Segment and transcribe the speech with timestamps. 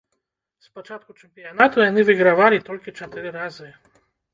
[0.67, 3.75] З пачатку чэмпіянату яны выйгравалі толькі чатыры разы.